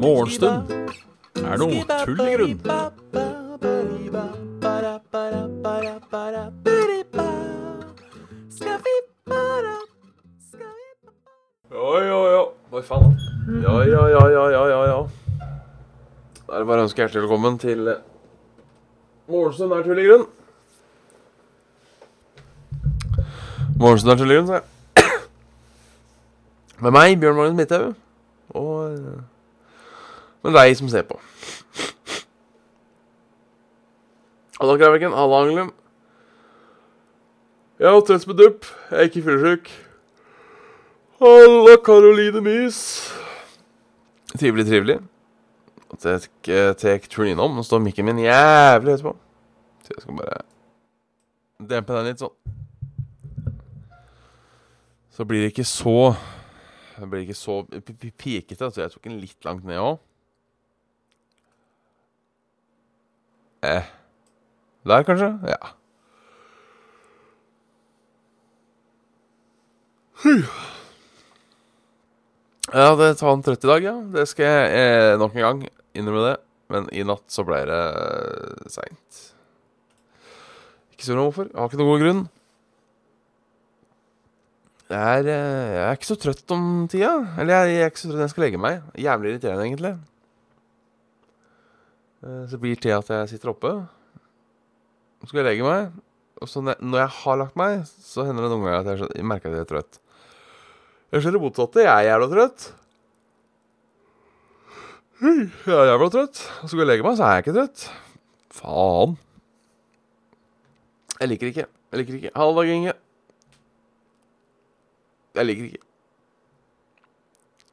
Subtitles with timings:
[0.00, 0.72] Morgenstund
[1.38, 2.56] er noe tull i grunn.
[11.70, 12.42] Ja, ja, ja.
[12.72, 13.14] Hva faen?
[13.62, 14.98] Ja, ja, ja, ja, ja, ja, ja.
[16.42, 18.02] Da er det bare å ønske hjertelig velkommen til eh,
[19.30, 20.29] Morgenstund er tull i grunn.
[23.80, 24.64] Morgenstund tull sa jeg.
[26.84, 27.94] Med meg, Bjørn Magnus Midthaug.
[28.50, 29.22] Og eh,
[30.44, 31.16] med deg som ser på.
[34.60, 35.16] Halla, Kraviken.
[35.16, 35.72] Halla, Anglum.
[37.80, 38.68] Jeg har trøtt med dupp.
[38.90, 39.72] Jeg er ikke fyllesyk.
[41.22, 42.82] Halla, Karoline Mys.
[44.36, 44.98] Trivelig, trivelig.
[46.00, 46.30] Tek,
[46.80, 47.56] tar turen innom.
[47.56, 49.16] Nå står mikken min jævlig høyt på.
[49.84, 50.42] Så jeg skal bare
[51.70, 52.59] dempe den litt sånn.
[55.20, 56.14] Så blir det ikke så
[56.96, 57.58] Det blir ikke så
[58.16, 58.70] pikete.
[58.72, 59.98] Så jeg tok den litt langt ned òg.
[63.68, 63.84] Eh.
[64.88, 65.28] Der, kanskje?
[65.44, 65.58] Ja.
[72.96, 73.94] Det tar en trøtt i dag, ja.
[74.16, 76.36] Det skal jeg eh, nok en gang innrømme det.
[76.72, 79.24] Men i natt så ble det uh, seint.
[80.94, 81.52] Ikke spør meg hvorfor.
[81.52, 82.28] Jeg har ikke noen god grunn.
[84.90, 87.12] Jeg er, eh, jeg er ikke så trøtt om tida.
[87.38, 88.80] Eller jeg, jeg er ikke så trøtt jeg skal legge meg.
[88.98, 89.92] Jævlig irriterende, egentlig.
[92.26, 93.70] Eh, så blir til at jeg sitter oppe.
[95.20, 95.92] Så skal jeg legge meg.
[96.40, 99.52] Og så når jeg har lagt meg, så hender det noen ganger at jeg, merker
[99.52, 100.00] at jeg er trøtt.
[101.12, 101.84] Jeg ser det motsatte.
[101.84, 102.66] Jeg er jævla trøtt.
[105.20, 106.40] Jeg er jævla trøtt.
[106.64, 107.84] Og så går jeg og legger meg, så er jeg ikke trøtt.
[108.58, 109.14] Faen.
[111.20, 111.66] Jeg liker ikke.
[111.92, 112.34] Jeg liker ikke.
[112.34, 112.96] Halv dag, Inge.
[115.38, 115.84] Jeg liker ikke.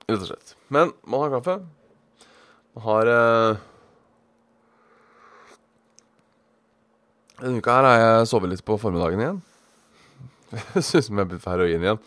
[0.07, 0.53] Rett og slett.
[0.71, 1.57] Men man har kaffe.
[2.77, 3.65] Man har eh,
[7.37, 9.41] Denne uka her har jeg sovet litt på formiddagen igjen.
[10.73, 11.99] Jeg syns jeg har på heroin igjen.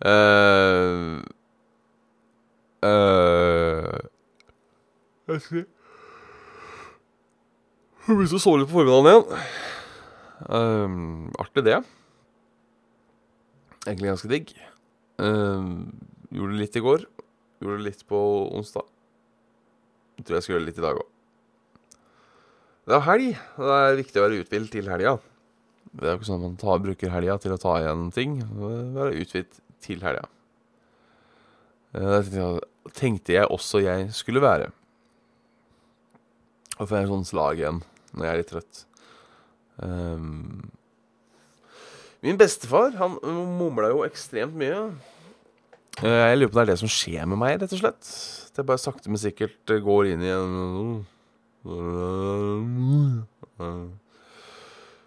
[0.00, 1.20] Uh,
[5.28, 5.60] Jeg skal
[8.08, 9.44] Jeg begynte å sove litt på formiddagen igjen.
[10.56, 11.78] Ehm, artig, det.
[13.86, 14.52] Egentlig ganske digg.
[15.20, 15.88] Uh,
[16.34, 17.06] gjorde litt i går.
[17.60, 18.18] Gjorde litt på
[18.56, 18.86] onsdag.
[20.20, 21.08] Jeg tror jeg skal gjøre litt i dag òg.
[22.90, 23.28] Det er helg.
[23.56, 25.14] Det er viktig å være uthvilt til helga.
[25.90, 28.36] Det er jo ikke sånn at man tar, bruker helga til å ta igjen ting.
[28.96, 30.26] Være uthvilt til helga.
[31.94, 34.70] Eh, Det tenkte jeg- også jeg skulle være.
[36.78, 37.82] Og får jeg sånn slag igjen
[38.14, 38.84] når jeg er litt trøtt.
[39.82, 40.70] Ehm,
[42.22, 43.16] min bestefar han
[43.58, 44.90] mumla jo ekstremt mye.
[46.02, 48.10] Eh, Jeg lurer på om det er det som skjer med meg, rett og slett.
[48.54, 51.06] Det er bare sakte, men sikkert eh, går inn i en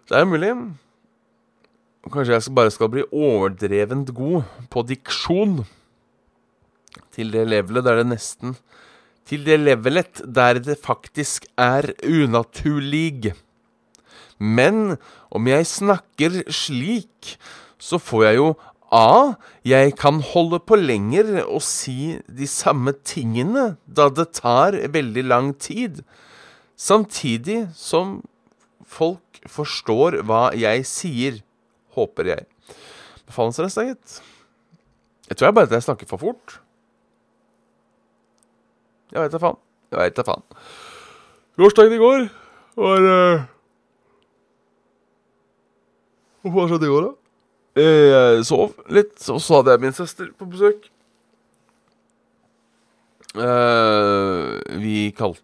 [0.08, 0.52] Det er mulig.
[2.12, 5.62] Kanskje jeg bare skal bli overdrevent god på diksjon.
[7.14, 8.56] Til det levelet der det nesten
[9.26, 13.32] Til det levelet der det faktisk er unaturlig.
[14.38, 14.96] Men
[15.34, 17.34] om jeg snakker slik,
[17.78, 18.48] så får jeg jo
[18.94, 19.34] A.
[19.66, 25.54] Jeg kan holde på lenger og si de samme tingene, da det tar veldig lang
[25.58, 26.04] tid.
[26.78, 28.20] Samtidig som
[28.86, 31.40] folk forstår hva jeg sier.
[31.94, 32.46] Håper jeg.
[33.26, 34.20] Befalsrest, da, gitt.
[35.30, 36.58] Jeg tror jeg bare at jeg snakker for fort.
[39.14, 39.58] Jeg veit da faen.
[39.94, 40.46] Jeg veit da faen.
[41.58, 42.24] Gårsdagen i går
[42.82, 43.44] var uh...
[46.44, 47.14] Hva skjedde i går, da?
[47.80, 50.90] Jeg sov litt, og så hadde jeg min søster på besøk.
[53.34, 55.42] Uh, vi kalte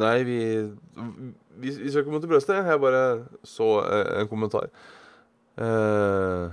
[0.00, 0.38] Nei, vi
[1.60, 2.56] Vi, vi skal ikke mot brødsted.
[2.64, 3.02] Jeg bare
[3.44, 4.70] så eh, en kommentar.
[5.60, 6.48] Uh,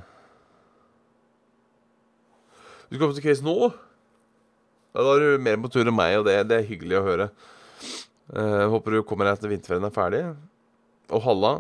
[2.90, 3.56] du skal opp til case nå?
[4.92, 7.06] Ja, da er du mer på tur enn meg, og det, det er hyggelig å
[7.06, 7.30] høre.
[8.34, 10.24] Uh, håper du kommer deg etter vinterferien er ferdig.
[11.16, 11.54] Og halla.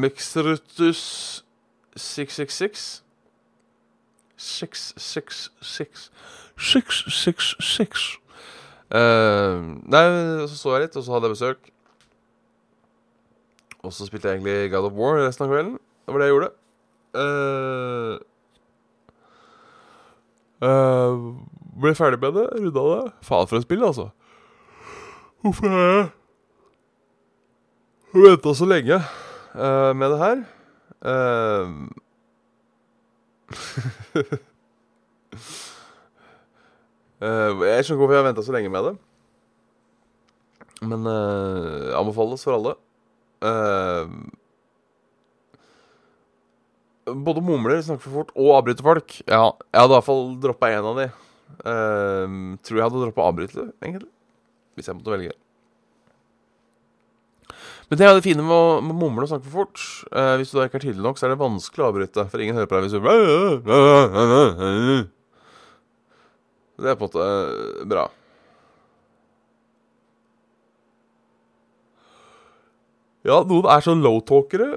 [0.00, 1.44] Mixerutus
[1.96, 3.02] 666
[4.36, 6.10] 666
[6.56, 8.18] 666
[8.94, 10.04] uh, Nei,
[10.48, 11.70] så så jeg litt, og så hadde jeg besøk.
[13.82, 15.78] Og så spilte jeg egentlig God of War resten av kvelden.
[16.06, 16.50] Det var det jeg gjorde.
[17.12, 18.14] Uh,
[20.62, 21.14] uh,
[21.82, 23.12] ble ferdig med det, runda det.
[23.26, 24.08] Faen for et spill, altså.
[25.42, 26.08] Hvorfor har jeg
[28.14, 29.00] venta så lenge
[29.54, 30.42] eh, med det her?
[31.02, 31.88] Uh,
[37.22, 38.94] uh, jeg skjønner ikke hvorfor jeg har venta så lenge med det.
[40.82, 42.76] Men uh, anbefales for alle.
[43.42, 44.06] Uh,
[47.06, 49.14] både mumler, snakker for fort og avbryter folk.
[49.26, 51.08] Ja, jeg hadde i hvert fall droppa én av de.
[51.62, 54.10] Uh, tror jeg hadde droppa avbryter egentlig.
[54.74, 55.41] Hvis jeg måtte velge.
[57.92, 59.80] Men det er det fine med å mumle og snakke for fort.
[60.16, 62.24] Eh, hvis du da ikke er tydelig nok, så er det vanskelig å avbryte.
[62.32, 63.04] For ingen hører på deg hvis du
[66.80, 67.26] Det er på en måte
[67.92, 68.06] bra.
[73.28, 74.70] Ja, noen er så low-talkere.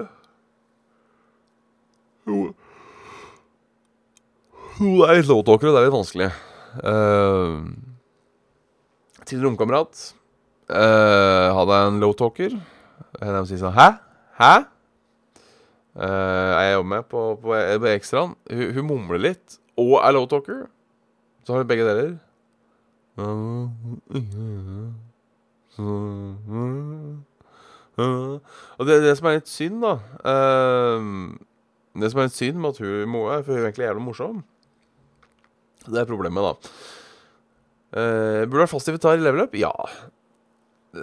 [2.28, 2.52] Noen
[5.08, 6.30] er litt low-talkere, det er litt vanskelig.
[6.84, 7.64] Uh,
[9.24, 10.12] til romkamerat
[10.68, 12.60] uh, hadde jeg en low-talker.
[13.20, 13.90] De sier sånn Hæ?
[14.36, 14.54] Hæ?
[15.96, 18.34] Uh, jeg jobber med på, på, på ekstraen.
[18.52, 20.66] Hun, hun, mumler litt og er low-talker.
[21.46, 22.10] Så har vi begge deler.
[28.76, 29.94] Og det det som er litt synd, da
[30.28, 31.00] uh,
[31.96, 34.42] Det som er litt synd med at hun må for hun er egentlig jævlig morsom
[35.86, 36.52] Det er problemet, da.
[37.96, 39.56] Uh, burde vært fast invitar i level up?
[39.56, 39.72] Ja.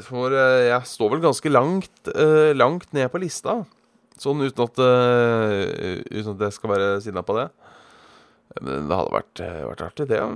[0.05, 3.61] For uh, jeg står vel ganske langt, uh, langt ned på lista.
[4.19, 7.47] Sånn uten at, uten at jeg skal være sinna på det.
[8.61, 10.19] Men det hadde vært, vært artig, det.
[10.21, 10.27] Ja.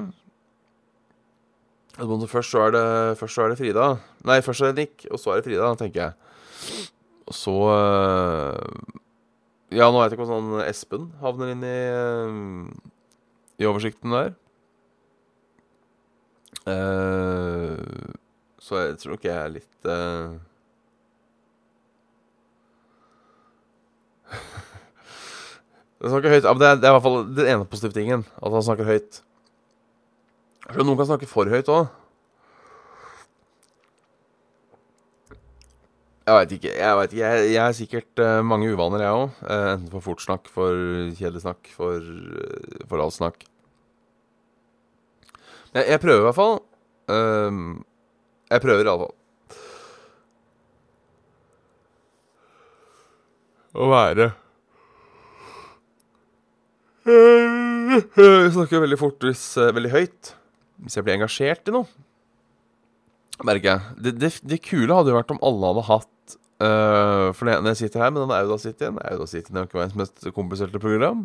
[1.98, 3.86] Først så, er det, først så er det Frida.
[4.26, 6.14] Nei, først er det Nick, og så er det Frida, tenker jeg.
[7.28, 8.92] Og så eh,
[9.78, 12.38] Ja, nå vet jeg ikke om sånn Espen havner inn i, eh,
[13.64, 14.36] i oversikten der.
[16.68, 18.17] Uh,
[18.68, 20.36] så jeg tror nok jeg er litt uh...
[25.98, 26.46] Det snakker høyt.
[26.46, 28.26] Ja, det, er, det er i hvert fall den ene positive tingen.
[28.38, 29.24] At han snakker høyt.
[30.76, 31.88] Noen kan snakke for høyt òg.
[36.28, 36.72] Jeg veit ikke.
[36.76, 37.24] Jeg, vet ikke.
[37.24, 39.38] Jeg, jeg er sikkert uh, mange uvaner, jeg òg.
[39.48, 40.76] Uh, enten for fort snakk, for
[41.16, 43.46] kjedelig snakk, for, uh, for alt snakk.
[45.72, 46.60] Jeg, jeg prøver i hvert fall.
[47.08, 47.80] Uh,
[48.48, 49.16] jeg prøver i alle fall.
[53.78, 54.32] Å være
[57.08, 60.34] Jeg snakker veldig fort hvis veldig høyt.
[60.84, 61.88] Hvis jeg blir engasjert i noe
[63.46, 63.96] merker jeg.
[64.02, 66.14] Det, det, det, kule hadde jo vært om alle hadde hatt
[66.58, 70.80] Uh, for når jeg sitter her med denne Audacityen Audacityen er ikke verdens mest kompliserte
[70.82, 71.20] program.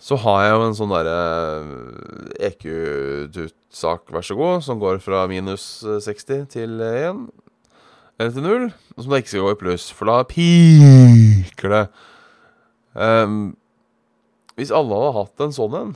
[0.00, 1.18] Så har jeg jo en sånn derre
[2.48, 7.24] EQ-tut-sak, vær så god, som går fra minus 60 til 1.
[8.18, 8.66] Eller til 0.
[8.98, 11.84] Som da ikke skal gå i pluss, for da piker det.
[12.94, 13.54] Um,
[14.58, 15.94] hvis alle hadde hatt en sånn en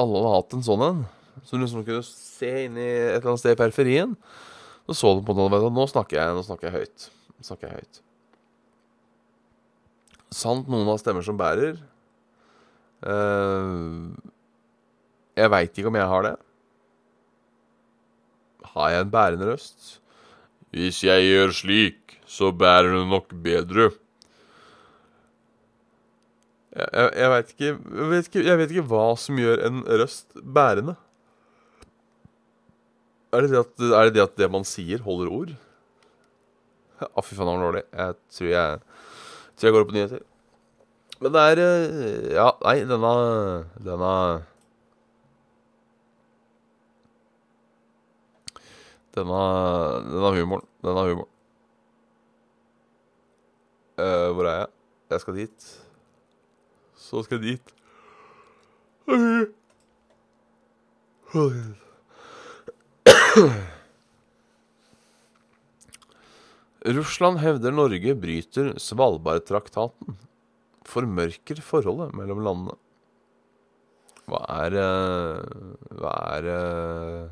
[0.00, 1.04] Alle hadde hatt en sånn en
[1.42, 4.14] så du liksom kunne se inn i et eller annet sted i periferien.
[4.86, 7.06] Så så du på den og nå snakker jeg, nå snakker jeg høyt.
[7.38, 8.02] Nå snakker jeg høyt.
[10.32, 11.76] Sant noen har stemmer som bærer.
[13.02, 14.12] Uh,
[15.36, 16.36] jeg veit ikke om jeg har det.
[18.72, 19.98] Har jeg en bærende røst?
[20.72, 23.90] Hvis jeg gjør slik, så bærer det nok bedre.
[26.72, 27.72] Jeg, jeg, jeg veit ikke,
[28.40, 30.96] jeg, jeg vet ikke hva som gjør en røst bærende.
[33.32, 35.52] Er det det at, det, det, at det man sier, holder ord?
[37.02, 37.84] Å, fy faen, det var dårlig.
[37.88, 38.80] Jeg tror jeg,
[39.56, 40.22] tror jeg går opp på nyheter.
[41.22, 43.12] Men det er eh, Ja, nei, denne
[43.82, 44.14] Denne
[49.12, 49.40] Denne,
[50.08, 50.66] denne humoren.
[50.80, 51.28] Denne humoren.
[54.00, 54.70] Uh, hvor er jeg?
[55.10, 55.66] Jeg skal dit.
[56.96, 57.74] Så skal jeg dit.
[61.34, 61.72] Okay.
[66.86, 70.16] Russland hevder Norge bryter Svalbardtraktaten.
[70.88, 72.74] Formørker forholdet mellom landene.
[74.26, 75.62] Hva er uh,
[75.98, 77.30] Hva er uh,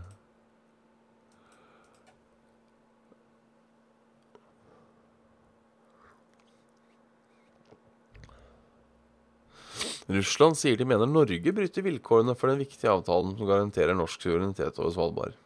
[10.11, 14.78] Russland sier de mener Norge bryter vilkårene for den viktige avtalen som garanterer norsk suverenitet
[14.83, 15.38] over Svalbard.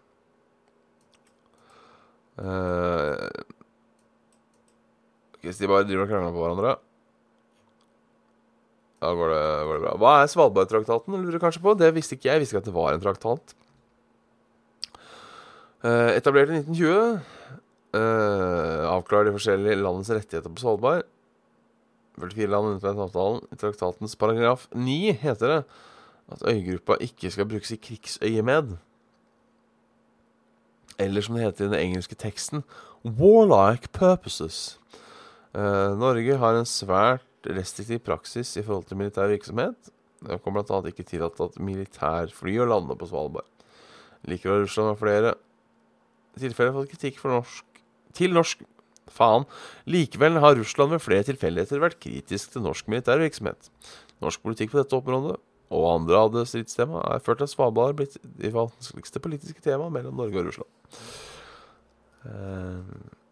[2.41, 3.29] Uh,
[5.49, 6.75] hvis de bare driver og krangler på hverandre
[9.05, 9.95] Da går det, går det bra.
[10.01, 11.75] Hva er Svalbardtraktaten, lurer du kanskje på?
[11.77, 12.39] Det visste ikke jeg.
[12.39, 13.57] Jeg visste ikke at det var en traktat.
[15.85, 17.19] Uh, etablert i 1920.
[17.95, 21.05] eh, avklarer de forskjellige landets rettigheter på Svalbard.
[22.17, 23.43] 44 land undertegnet avtalen.
[23.53, 25.61] I traktatens paragraf 9 heter det
[26.33, 28.77] at øygruppa ikke skal brukes i krigsøyemed.
[30.99, 32.65] Eller som det heter i den engelske teksten
[33.05, 34.79] warlike purposes.
[35.55, 39.91] Eh, Norge har en svært restriktiv praksis i forhold til militær virksomhet.
[40.25, 40.81] Det kommer bl.a.
[40.91, 43.47] ikke tillatt at militærfly å lande på Svalbard.
[44.27, 45.35] Likevel har Russland ved flere
[46.41, 47.83] tilfeller fått kritikk for norsk
[48.17, 48.65] til norsk
[49.13, 49.45] faen.
[49.91, 53.69] Likevel har Russland ved flere tilfeldigheter vært kritisk til norsk militær virksomhet.
[54.25, 55.37] Norsk politikk på dette området
[55.75, 59.63] og andre av det stridstema er ført til at Svalbard har blitt de vanskeligste politiske
[59.65, 60.73] temaene mellom Norge og Russland.
[62.25, 63.23] Uh,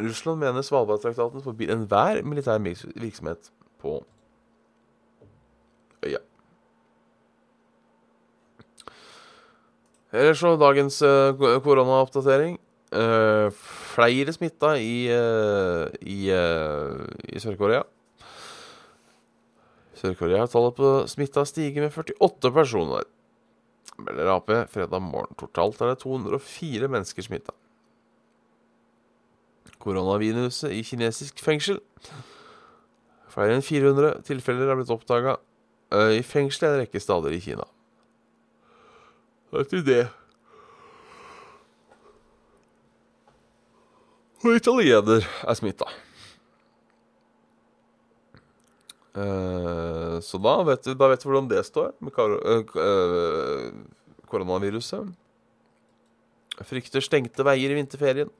[0.00, 3.50] Russland mener Svalbardtraktaten forbyr enhver militær virksomhet
[3.82, 3.98] på
[6.06, 6.20] øya.
[10.12, 12.58] Ellers så dagens uh, koronaoppdatering.
[12.92, 13.48] Uh,
[13.94, 17.84] flere smitta i, uh, i, i Sør-Korea.
[19.96, 23.08] Sør-Korea har tallet på smitta stiget med 48 personer.
[24.02, 25.36] Melder Ap fredag morgen.
[25.38, 27.54] Totalt er det 204 mennesker smitta.
[29.82, 31.80] Koronaviruset i kinesisk fengsel.
[33.32, 35.38] Flere enn 400 tilfeller er blitt oppdaga
[35.92, 37.66] i fengselet en rekke stader i Kina.
[39.52, 40.06] Vet du det?
[44.42, 45.86] Og italiener er smitta.
[49.12, 53.74] Uh, så da vet, du, da vet, du, hvordan det står med uh,
[54.32, 55.12] koronaviruset.
[56.64, 58.32] Frykter stengte veier i vinterferien.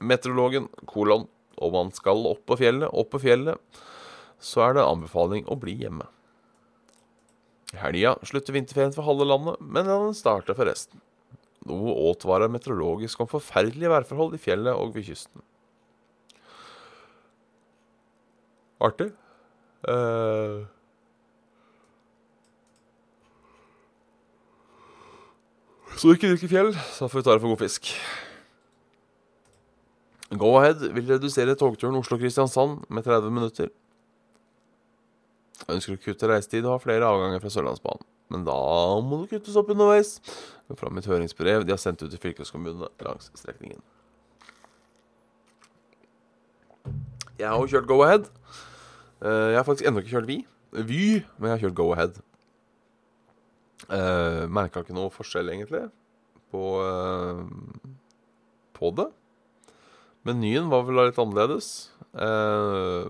[0.00, 1.26] Meteorologen, kolon.
[1.56, 3.80] Om man skal opp på fjellet, opp på fjellet,
[4.42, 6.04] så er det anbefaling å bli hjemme.
[7.72, 11.00] I helga slutter vinterferien for halve landet, men den starter for resten.
[11.66, 15.42] Noe advarer meteorologisk om forferdelige værforhold i fjellet og ved kysten.
[18.86, 19.08] Artig.
[19.86, 20.68] Uh,
[25.96, 27.92] så ikke drikker fjell, så får vi ta det for god fisk.
[30.34, 33.70] Go-Ahead vil redusere togturen Oslo-Kristiansand med 30 minutter.
[35.62, 38.06] Jeg ønsker å kutte reisetid og ha flere avganger fra Sørlandsbanen.
[38.34, 38.56] Men da
[39.06, 40.16] må det kuttes opp underveis.
[40.74, 43.78] Fra mitt høringsbrev de har sendt ut til fylkeskommunene langs strekningen.
[47.36, 48.26] Jeg har jo kjørt Go-Ahead.
[49.22, 50.40] Eh, jeg har faktisk ennå ikke kjørt Vy,
[50.72, 51.04] Vy,
[51.36, 52.18] men jeg har kjørt Go-Ahead.
[53.86, 55.84] Eh, Merka ikke noe forskjell, egentlig,
[56.50, 57.44] på, uh,
[58.74, 59.06] på det.
[60.26, 61.90] Menyen var vel litt annerledes.
[62.18, 63.06] Eh,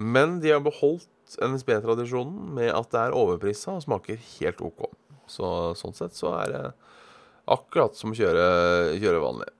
[0.00, 4.86] men de har beholdt NSB-tradisjonen med at det er overprisa og smaker helt OK.
[5.28, 5.46] Så
[5.78, 6.62] sånn sett så er det
[7.52, 8.46] akkurat som å kjøre,
[9.02, 9.50] kjøre vanlig.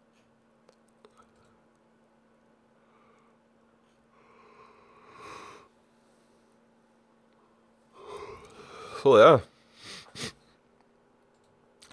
[9.02, 9.32] Så det.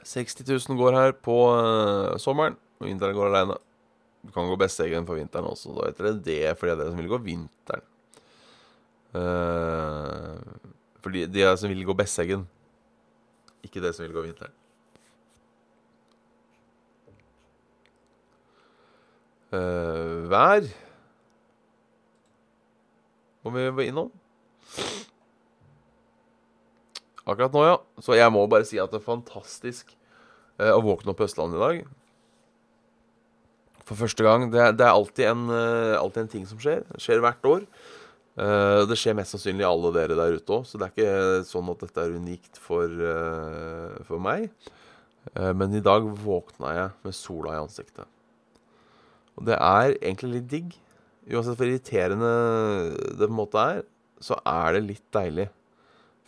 [0.10, 3.58] 60 000 går her på uh, sommeren, og vinteren går aleine.
[4.30, 5.72] Du kan gå Besseggen for vinteren også.
[5.74, 7.86] Da heter det det for dere som vil gå vinteren.
[9.10, 10.38] Uh,
[11.02, 12.44] for de som vil gå Besseggen.
[13.66, 14.54] Ikke det som vil gå vinteren.
[19.50, 20.70] Uh, vær
[23.42, 24.14] må vi være innom.
[27.26, 27.78] Akkurat nå, ja.
[27.98, 29.96] Så jeg må bare si at det er fantastisk
[30.62, 31.88] uh, å våkne opp på Østlandet i dag.
[33.90, 34.46] For første gang.
[34.54, 36.84] Det, det er alltid en, uh, alltid en, ting som skjer.
[36.92, 37.64] Det skjer hvert år.
[38.40, 41.72] Uh, det skjer mest sannsynlig alle dere der ute òg, så det er ikke sånn
[41.74, 44.52] at dette er unikt for, uh, for meg.
[45.36, 48.08] Men i dag våkna jeg med sola i ansiktet.
[49.38, 50.72] Og det er egentlig litt digg.
[51.30, 52.32] Uansett hvor irriterende
[53.20, 53.82] det på en måte er,
[54.24, 55.46] så er det litt deilig.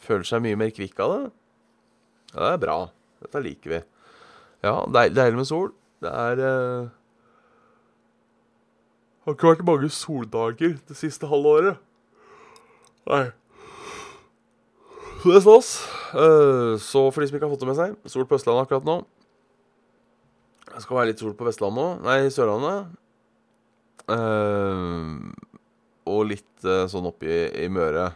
[0.06, 1.24] Føler seg mye mer kvikk av det.
[2.36, 2.78] Ja, det er bra.
[3.24, 3.82] Dette liker vi.
[4.68, 5.72] Ja, deilig med sol.
[6.04, 6.44] Det er
[9.26, 11.82] har ikke vært mange soldager det siste halve året.
[13.10, 13.24] Nei.
[15.22, 15.74] Det er stas.
[16.12, 18.88] Uh, så for de som ikke har fått det med seg, sol på Østlandet akkurat
[18.88, 18.98] nå.
[20.72, 22.04] Det skal være litt sol på Vestlandet òg.
[22.06, 22.92] Nei, Sørlandet.
[24.10, 25.30] Uh,
[26.10, 28.10] og litt uh, sånn oppi i Møre.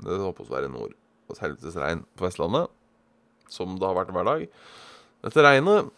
[0.00, 0.94] Det håper å være nord.
[1.28, 2.70] Og helvetes regn på Vestlandet.
[3.50, 4.46] Som det har vært hver dag.
[5.26, 5.96] Dette regnet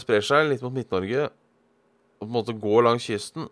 [0.00, 1.26] sprer seg litt mot Midt-Norge.
[2.18, 3.48] På en måte går langs kysten.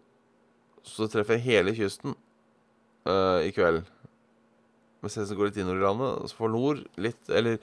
[0.82, 2.16] Så det treffer hele kysten
[3.06, 3.84] uh, i kveld.
[5.02, 6.30] Mens jeg går litt innover i landet.
[6.30, 7.58] Så får nord litt Eller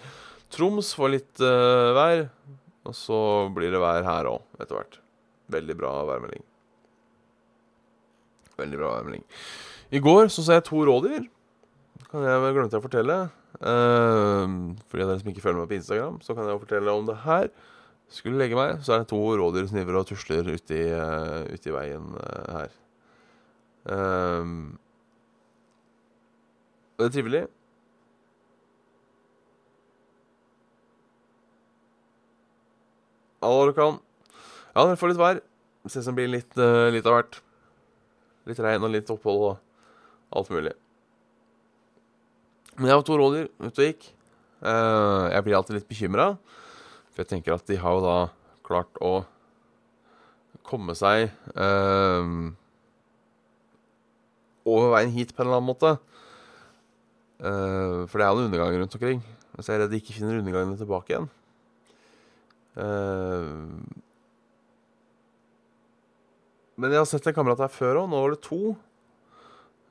[0.50, 2.28] Troms får litt uh, vær.
[2.90, 3.20] Og så
[3.54, 5.02] blir det vær her òg, etter hvert.
[5.54, 6.46] Veldig bra værmelding.
[8.60, 9.26] Veldig bra værmelding.
[9.94, 11.28] I går så så jeg to rådyr.
[12.10, 13.18] Kan jeg glemte jeg å fortelle.
[13.60, 16.64] Uh, for de av dere som ikke følger meg på Instagram, så kan jeg jo
[16.64, 17.52] fortelle om det her.
[18.10, 21.74] Skulle legge meg, så er det to rådyr som driver og tusler uti, uh, uti
[21.74, 22.72] veien uh, her.
[23.86, 24.54] Um,
[26.98, 27.44] det er trivelig.
[33.40, 34.02] Hallo, dere kan.
[34.74, 35.38] Ja, dere får litt vær.
[35.88, 37.40] Ser ut som det blir litt, uh, litt av hvert.
[38.50, 40.74] Litt regn og litt opphold og alt mulig.
[42.80, 44.10] Men jeg har to rådyr ute og gikk.
[44.60, 46.34] Uh, jeg blir alltid litt bekymra,
[47.20, 48.18] for jeg tenker at de har jo da
[48.64, 49.26] klart å
[50.64, 52.30] komme seg eh,
[54.64, 55.92] over veien hit på en eller annen måte.
[57.44, 59.20] Eh, for det er jo en undergang rundt omkring.
[59.60, 61.28] Så jeg er redd de ikke finner undergangene tilbake igjen.
[62.80, 63.52] Eh,
[66.80, 68.12] men jeg har sett en kamerat her før òg.
[68.14, 68.64] Nå var det to.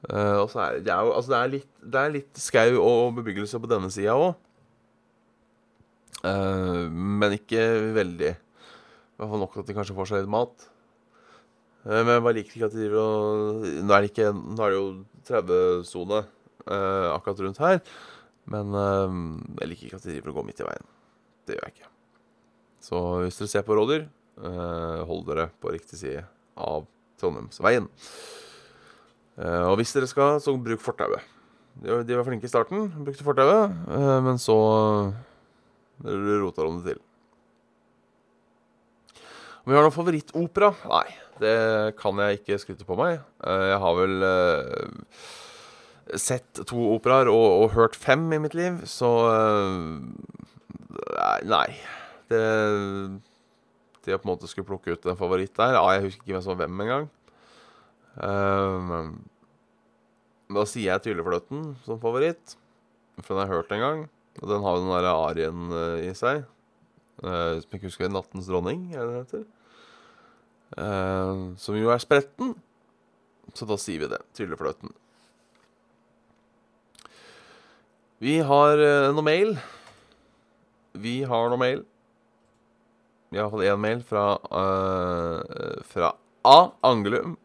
[0.09, 3.59] Uh, og så er det, jo, altså det, er litt, er litt skau og bebyggelse
[3.61, 4.39] på denne sida òg.
[6.25, 7.63] Uh, men ikke
[7.97, 8.33] veldig.
[8.35, 10.67] I hvert fall nok at de kanskje får seg litt mat.
[11.87, 14.65] Uh, men jeg bare liker ikke at de driver og Nå er det, ikke, nå
[14.65, 14.89] er det jo
[15.29, 16.25] 30-sone
[16.69, 17.79] akkurat rundt her.
[18.53, 20.91] Men jeg liker ikke at de driver og går midt i veien.
[21.49, 21.93] Det gjør jeg ikke.
[22.85, 24.05] Så hvis dere ser på rådyr,
[25.09, 26.27] hold dere på riktig side
[26.61, 26.85] av
[27.21, 27.89] Trondheimsveien.
[29.39, 31.23] Uh, og hvis dere skal, så bruk fortauet.
[31.79, 34.57] De, var flinke i starten, brukte fortauet, uh, men så
[36.05, 37.03] uh, roter om det til.
[39.63, 40.73] Om vi har noen favorittopera?
[40.89, 41.09] Nei,
[41.43, 41.59] det
[42.01, 43.21] kan jeg ikke skryte på meg.
[43.45, 44.15] jeg har vel
[46.17, 49.11] sett to operaer og, og, hørt fem i mitt liv, så
[51.45, 51.69] Nei.
[52.33, 52.41] Det
[54.07, 55.77] De på en måte skulle plukke ut en favoritt der.
[55.77, 57.11] Ja, jeg husker ikke hvem som var hvem engang.
[60.49, 62.57] Da sier jeg Tyllefløten som favoritt,
[63.21, 64.01] for den har jeg hørt en gang.
[64.39, 66.45] Og den har jo den derre arien uh, i seg.
[67.23, 69.45] Uh, som jeg ikke husker 'Nattens dronning', er det heter.
[70.79, 72.55] Uh, som jo er spretten.
[73.57, 74.21] Så da sier vi det.
[74.37, 74.93] Tyllefløten.
[78.23, 79.57] Vi har uh, noe mail.
[80.99, 81.85] Vi har noe mail.
[83.31, 86.15] Vi har fått én mail fra, uh, fra
[86.49, 86.59] A.
[86.87, 87.37] Angelum,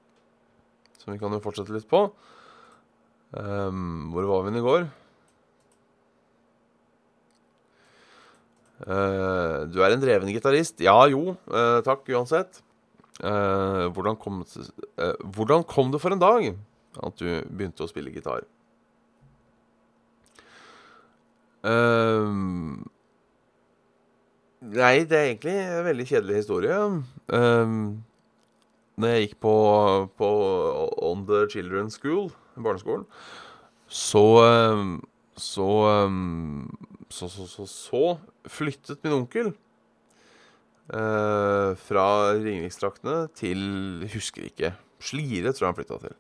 [0.98, 2.06] som vi kan jo fortsette litt på.
[3.34, 4.86] Um, hvor var vi i går?
[8.84, 10.82] Uh, du er en dreven gitarist.
[10.84, 11.38] Ja, jo.
[11.48, 12.62] Uh, takk uansett.
[13.24, 14.42] Uh, hvordan, kom,
[15.36, 16.50] hvordan, kom, det for en dag
[17.04, 18.44] at du begynte å spille gitar?
[24.64, 26.80] Nei, det er egentlig en veldig kjedelig historie.
[27.32, 27.96] Uh,
[29.00, 29.56] når jeg gikk på,
[30.20, 30.30] på
[31.08, 32.28] On the Children's School,
[32.60, 33.08] barneskolen,
[33.88, 34.26] så
[35.40, 35.68] så,
[36.08, 36.68] um,
[37.10, 38.04] så, så, så, så
[38.50, 39.54] flyttet min onkel
[40.94, 42.06] eh, fra
[42.38, 43.62] Ringeriksdraktene til
[44.14, 44.74] Husker ikke.
[45.04, 46.18] Slire tror jeg han flytta til.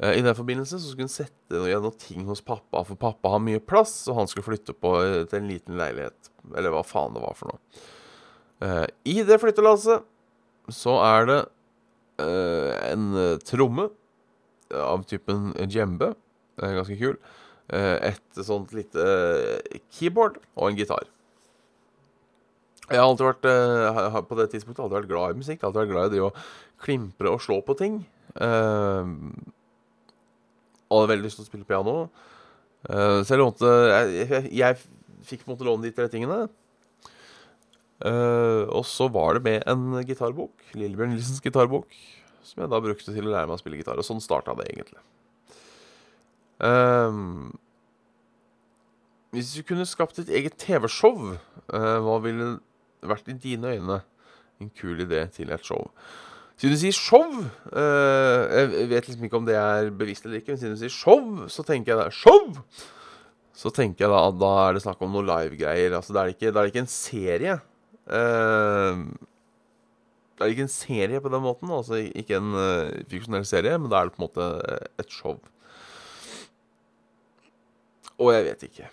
[0.00, 3.34] Eh, I den forbindelse så skulle han sette igjen noen ting hos pappa, for pappa
[3.34, 6.30] har mye plass, og han skulle flytte på uh, til en liten leilighet.
[6.54, 7.82] Eller hva faen det var for noe.
[8.64, 10.06] Eh, I det flyttelasset
[10.70, 11.40] så er det
[12.22, 13.90] uh, en uh, tromme
[14.70, 16.12] av typen djembe.
[16.60, 17.16] ganske kul.
[17.70, 19.04] Et sånt lite
[19.94, 21.06] keyboard og en gitar.
[22.90, 25.62] Jeg har alltid vært på det tidspunktet alltid vært glad i musikk.
[25.62, 26.32] Alltid vært glad i det å
[26.82, 28.00] klimpre og slå på ting.
[30.90, 32.10] og hadde veldig lyst til å spille piano.
[32.88, 34.80] så jeg lånte jeg, jeg, jeg
[35.28, 36.48] fikk på en måte låne de tre tingene.
[38.74, 41.94] Og så var det med en gitarbok, Lillebjørn Nilsens gitarbok,
[42.42, 44.00] som jeg da brukte til å lære meg å spille gitar.
[44.00, 44.98] Og sånn starta det, egentlig.
[46.60, 47.58] Um,
[49.32, 51.34] hvis du kunne skapt et eget TV-show,
[51.72, 52.52] uh, hva ville
[53.06, 54.00] vært i dine øyne
[54.60, 55.88] en kul idé til et show?
[56.60, 60.52] Siden du sier show uh, Jeg vet liksom ikke om det er bevisst eller ikke,
[60.52, 62.42] men siden du sier show, så tenker jeg det er show!
[63.60, 65.92] så tenker jeg da at da er det snakk om noe live-greier.
[65.96, 67.58] Altså, da er, det ikke, ikke en serie.
[68.08, 69.04] Uh,
[70.38, 73.92] det er ikke en serie på den måten, altså ikke en uh, fiksjonell serie, men
[73.92, 74.46] da er det på en måte
[75.02, 75.36] et show.
[78.20, 78.88] Og jeg vet ikke.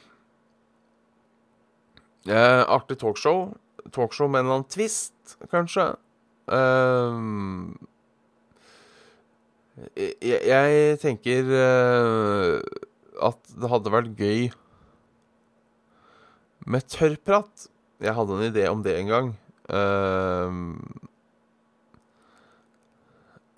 [2.27, 3.49] Eh, artig talkshow.
[3.91, 5.89] Talkshow med en eller annen twist, kanskje.
[6.47, 7.75] Uh,
[9.99, 11.49] jeg, jeg, tenker
[13.27, 14.47] at det hadde vært gøy
[16.67, 17.67] med tørrprat.
[18.03, 19.29] Jeg hadde en idé om det en gang.
[19.67, 20.51] Uh,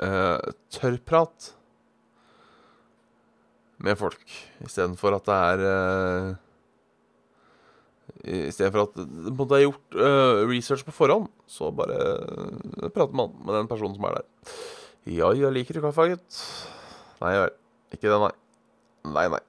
[0.02, 1.54] uh, tørrprat
[3.84, 4.24] med folk,
[4.66, 6.38] istedenfor at det er uh,
[8.20, 13.32] Istedenfor at det måtte ha gjort uh, research på forhånd, så bare uh, prater man
[13.46, 14.58] med den personen som er der.
[15.08, 16.40] Ja, jeg liker du kaffe, gutt?
[17.22, 17.54] Nei vel.
[17.96, 18.34] Ikke det, nei.
[19.16, 19.40] Nei, nei.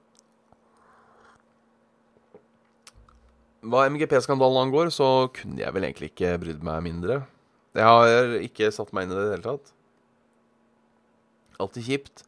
[3.61, 7.21] Hva MGP-skandalen angår, så kunne jeg vel egentlig ikke brydd meg mindre.
[7.77, 9.75] Jeg har ikke satt meg inn i det i det hele tatt.
[11.61, 12.23] Alltid kjipt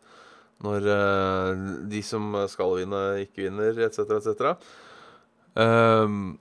[0.63, 4.55] når uh, de som skal vinne, ikke vinner, etc., etc.
[5.53, 6.37] Um,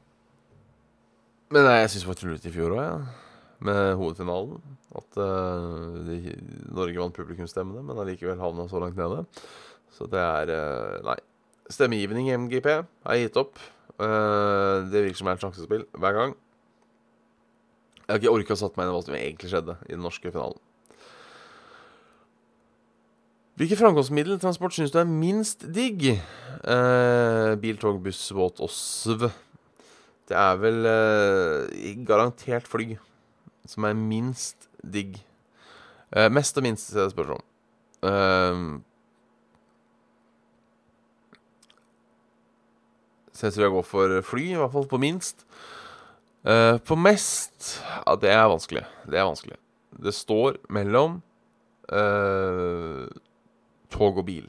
[1.52, 3.35] men nei, jeg syns det var trullet i fjor òg, ja.
[3.68, 4.62] med hovedfinalen.
[4.96, 6.37] At uh, de,
[6.72, 9.24] Norge vant publikumsstemmene, men allikevel havna så langt nede.
[9.92, 11.18] Så det er uh, Nei.
[11.72, 13.61] Stemmegivning i MGP er gitt opp.
[14.00, 16.35] Uh, det virker som er et sjansespill hver gang.
[18.02, 20.04] Jeg har ikke orka å satt meg inn i hva som egentlig skjedde i den
[20.04, 20.58] norske finalen.
[23.61, 26.07] Hvilket framkomstmiddel transport syns du er minst digg?
[26.09, 29.27] Eh, bil, tog, buss, båt og SV.
[30.31, 32.95] Det er vel eh, garantert fly
[33.69, 35.19] som er minst digg.
[36.17, 37.43] Eh, mest og minst, er det spørsmål.
[38.09, 38.62] Eh,
[43.37, 45.45] så jeg tror jeg går for fly, i hvert fall på minst.
[46.43, 47.75] Eh, på mest
[48.07, 48.87] Ja, det er vanskelig.
[49.05, 49.61] Det er vanskelig.
[50.03, 51.21] Det står mellom
[51.93, 53.05] eh,
[53.92, 54.48] tog og bil.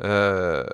[0.00, 0.72] Uh,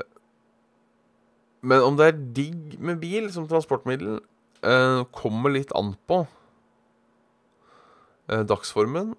[1.66, 4.20] men om det er digg med bil som transportmiddel,
[4.62, 6.22] uh, kommer litt an på
[8.31, 9.16] uh, dagsformen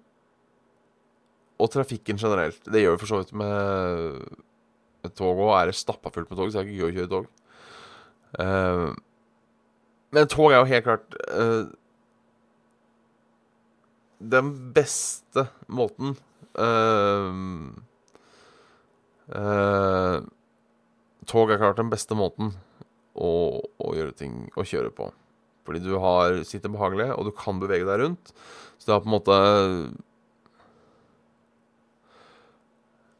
[1.60, 2.62] og trafikken generelt.
[2.64, 4.24] Det gjør vi for så vidt med,
[5.12, 5.52] tog òg.
[5.58, 7.26] Er det stappa fullt med tog, så er det ikke gøy å kjøre tog.
[10.16, 11.16] men tog er jo helt klart
[14.20, 16.14] den beste måten
[16.58, 17.32] uh,
[19.32, 20.18] uh,
[21.30, 22.52] Tog er klart den beste måten
[23.14, 23.30] å,
[23.60, 25.10] å, gjøre ting Å kjøre på.
[25.66, 28.32] Fordi du har, sitter behagelig, og du kan bevege deg rundt.
[28.80, 29.38] Så det er på en måte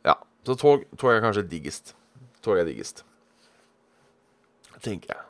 [0.09, 0.17] Ja.
[0.49, 1.95] Så tog, tog er kanskje diggest.
[2.43, 3.05] Tog er diggest.
[4.81, 5.30] Tenker jeg.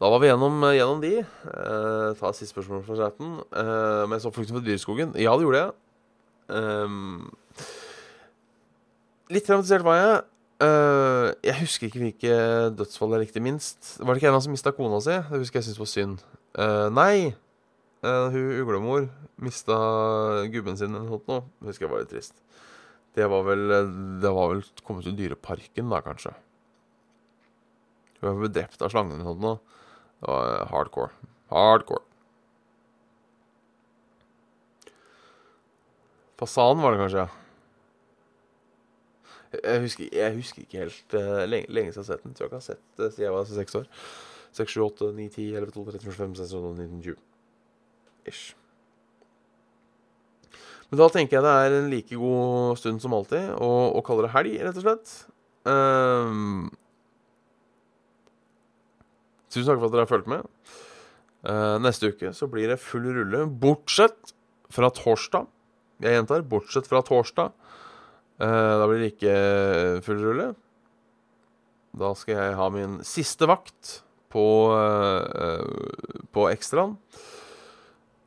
[0.00, 1.14] Da var vi gjennom, eh, gjennom de.
[1.22, 3.38] Eh, ta siste spørsmål fra chatten.
[3.52, 5.14] Eh, men så flukten fra dyreskogen.
[5.14, 5.72] Ja, det gjorde jeg.
[6.50, 6.88] Eh,
[9.30, 10.24] litt traumatisert var jeg.
[10.64, 12.34] Eh, jeg husker ikke hvilke
[12.78, 13.98] dødsfall jeg likte minst.
[13.98, 15.16] Var det ikke en av dem som mista kona si?
[15.30, 16.24] Det husker jeg syntes var synd.
[16.54, 17.34] Uh, nei.
[18.04, 19.08] Uh, hun uglemor
[19.42, 19.74] mista
[20.52, 21.42] gubben sin eller noe.
[21.58, 22.34] Det husker jeg var litt trist.
[23.14, 23.68] Det var vel
[24.22, 26.34] Det var vel kommet til Dyreparken, da, kanskje.
[28.22, 29.58] Hun ble drept av slangen eller noe.
[30.24, 31.10] Det var hardcore.
[31.52, 32.02] Hardcore.
[36.40, 37.24] Fasan var det kanskje.
[39.54, 42.32] Jeg husker, jeg husker ikke helt uh, lenge, lenge, siden jeg har sett den.
[42.32, 43.90] Jeg tror jeg har sett det siden jeg var seks år.
[44.54, 47.16] 6, 7, 8, 9, 10, 11, 12, 13, 14, 15, 16, 19, 20.
[48.32, 48.54] Ish.
[50.88, 54.32] Men da tenker jeg det er en like god stund som alltid å kalle det
[54.38, 55.14] helg, rett og slett.
[55.68, 56.72] Um,
[59.54, 60.46] Tusen takk for at dere har fulgt med.
[61.44, 64.32] Uh, neste uke så blir det full rulle, bortsett
[64.72, 65.46] fra torsdag.
[66.02, 67.52] Jeg gjentar, bortsett fra torsdag.
[68.40, 69.36] Uh, da blir det ikke
[70.06, 70.48] full rulle.
[71.94, 74.00] Da skal jeg ha min siste vakt
[74.34, 76.98] på, uh, på ekstraen.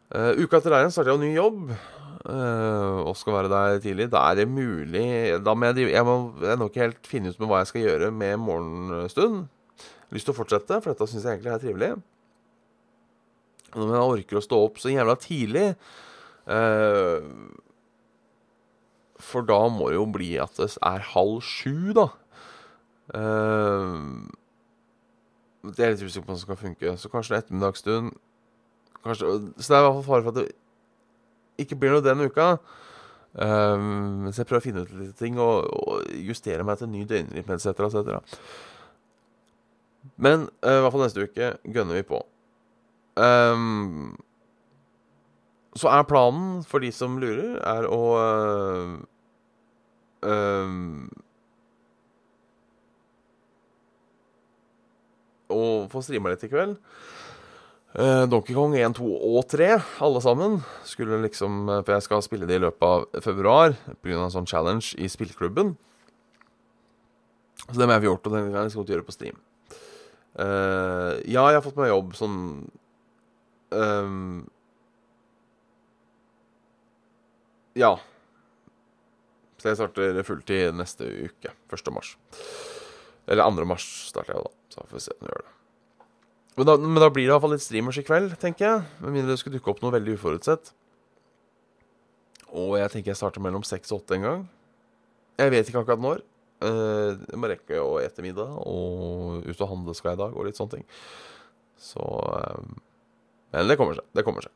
[0.08, 1.76] uka etter der starter jeg ny jobb.
[2.28, 4.12] og skal være der tidlig.
[4.12, 7.40] Da er det mulig Da må jeg, jeg må jeg må ikke helt finne ut
[7.40, 9.46] med hva jeg skal gjøre med morgenstund
[10.14, 11.92] lyst til å fortsette, for dette syns jeg egentlig er trivelig.
[13.76, 17.26] Når man orker å stå opp så jævla tidlig eh,
[19.20, 22.08] For da må det jo bli at det er halv sju, da.
[23.18, 23.98] Eh,
[25.68, 26.96] det er litt usikker på om det skal funke.
[27.02, 28.16] Så kanskje det er ettermiddagsstund.
[29.04, 30.48] Kanskje, så det er i hvert fall fare for at det
[31.62, 32.54] ikke blir noe den uka.
[33.38, 37.04] Um, så jeg prøver å finne ut litt ting og, og justere meg til ny
[37.06, 37.84] døgnrytme etc.
[37.86, 38.40] etc.
[40.16, 42.22] Men uh, i hvert fall neste uke gønner vi på.
[43.18, 44.16] Um,
[45.78, 48.98] så er planen, for de som lurer, er å uh,
[50.26, 51.08] um,
[55.48, 56.76] Å få streama litt i kveld.
[57.96, 59.70] Uh, Donkey Kong 1, 2 og 3,
[60.04, 60.58] alle sammen.
[60.86, 64.18] Skulle liksom For jeg skal spille det i løpet av februar pga.
[64.26, 65.78] en sånn challenge i spillklubben.
[67.64, 69.40] Så det må jeg få gjort, og det kan jeg liksom gjøre på stream.
[70.38, 72.34] Uh, ja, jeg har fått meg jobb som
[73.74, 74.46] um,
[77.78, 77.96] Ja.
[79.58, 81.54] Så jeg starter fulltid neste uke.
[81.74, 81.94] 1.
[81.94, 82.16] mars.
[83.28, 83.66] Eller 2.
[83.70, 84.54] mars starter jeg, da.
[84.74, 85.54] Så får vi se om jeg gjør det.
[86.58, 88.86] Men da, men da blir det iallfall litt streamers i kveld, tenker jeg.
[89.04, 90.72] Med mindre det skulle dukke opp noe veldig uforutsett.
[92.58, 94.48] Og jeg tenker jeg starter mellom seks og åtte en gang.
[95.38, 96.24] Jeg vet ikke akkurat når.
[96.58, 100.38] Uh, jeg må rekke å ete middag, og ut og handle skal jeg i dag,
[100.38, 100.88] og litt sånne ting.
[101.78, 102.80] Så um,
[103.54, 104.08] Men det kommer seg.
[104.18, 104.54] Det kommer seg.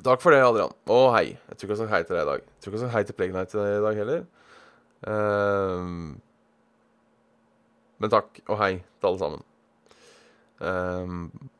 [0.00, 0.72] Takk for det, Adrian.
[0.88, 1.26] Og hei.
[1.34, 2.44] Jeg tror ikke jeg sagt hei til deg i dag.
[2.46, 4.26] Jeg tror ikke jeg sagt hei til Pregnite til deg i dag heller.
[5.04, 5.84] Uh,
[8.00, 9.42] men takk, og hei til alle sammen.
[10.60, 11.50] Um,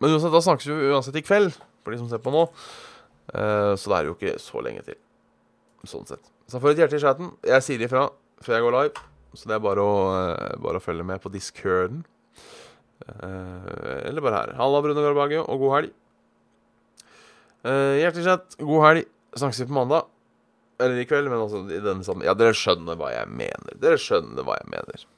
[0.00, 2.46] men uansett, da snakkes vi uansett i kveld, for de som ser på nå.
[3.34, 4.98] Uh, så det er jo ikke så lenge til.
[5.88, 6.30] Sånn sett.
[6.50, 7.30] Så får et hjerte i chatten.
[7.46, 8.08] Jeg sier ifra
[8.42, 9.04] før jeg går live.
[9.38, 12.02] Så det er bare å, uh, bare å følge med på discorden.
[13.06, 14.54] Uh, eller bare her.
[14.58, 15.92] Halla, Brune Garbage, og god helg.
[17.62, 19.12] Uh, hjertelig chat, god helg.
[19.38, 20.10] Snakkes vi på mandag.
[20.80, 22.26] Eller i kveld, men altså i denne sammen.
[22.26, 23.78] Ja, dere skjønner hva jeg mener.
[23.78, 25.08] Dere skjønner hva jeg mener.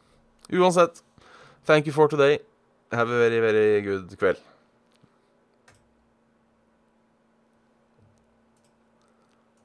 [0.53, 1.01] Uansett,
[1.65, 2.43] thank you for today.
[2.93, 4.43] Have a very, very good kveld.